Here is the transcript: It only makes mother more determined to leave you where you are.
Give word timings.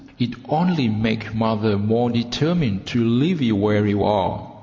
It 0.17 0.31
only 0.49 0.87
makes 0.87 1.31
mother 1.31 1.77
more 1.77 2.09
determined 2.09 2.87
to 2.87 3.07
leave 3.07 3.39
you 3.39 3.55
where 3.55 3.85
you 3.85 4.03
are. 4.03 4.47